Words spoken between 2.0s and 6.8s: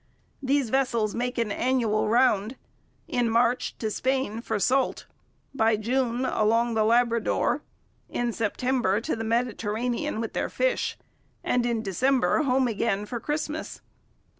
round: in March to Spain for salt; by June along